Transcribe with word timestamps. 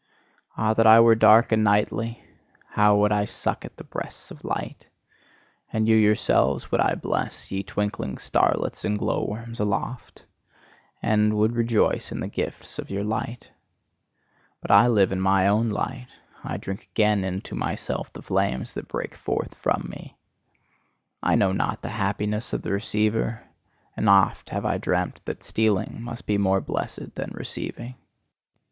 Ah, 0.57 0.73
that 0.73 0.87
I 0.87 0.99
were 0.99 1.13
dark 1.13 1.51
and 1.51 1.63
nightly! 1.63 2.23
How 2.71 2.95
would 2.97 3.11
I 3.11 3.25
suck 3.25 3.63
at 3.63 3.77
the 3.77 3.83
breasts 3.83 4.31
of 4.31 4.43
light! 4.43 4.87
And 5.71 5.87
you 5.87 5.95
yourselves 5.95 6.71
would 6.71 6.81
I 6.81 6.95
bless, 6.95 7.51
ye 7.51 7.61
twinkling 7.61 8.17
starlets 8.17 8.83
and 8.83 8.97
glow 8.97 9.23
worms 9.23 9.59
aloft! 9.59 10.25
and 11.03 11.37
would 11.37 11.51
rejoice 11.55 12.11
in 12.11 12.19
the 12.19 12.27
gifts 12.27 12.79
of 12.79 12.89
your 12.89 13.03
light. 13.03 13.51
But 14.59 14.71
I 14.71 14.87
live 14.87 15.11
in 15.11 15.21
mine 15.21 15.45
own 15.47 15.69
light, 15.69 16.07
I 16.43 16.57
drink 16.57 16.89
again 16.95 17.23
into 17.23 17.53
myself 17.53 18.11
the 18.11 18.23
flames 18.23 18.73
that 18.73 18.87
break 18.87 19.13
forth 19.13 19.53
from 19.53 19.85
me. 19.87 20.17
I 21.21 21.35
know 21.35 21.51
not 21.51 21.83
the 21.83 21.89
happiness 21.89 22.53
of 22.53 22.63
the 22.63 22.71
receiver; 22.71 23.43
and 23.95 24.09
oft 24.09 24.49
have 24.49 24.65
I 24.65 24.79
dreamt 24.79 25.21
that 25.25 25.43
stealing 25.43 26.01
must 26.01 26.25
be 26.25 26.39
more 26.39 26.59
blessed 26.59 27.13
than 27.13 27.33
receiving. 27.35 27.93